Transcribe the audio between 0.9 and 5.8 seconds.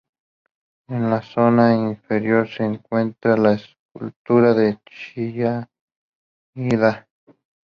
la zona inferior se encuentra la escultura de Chillida.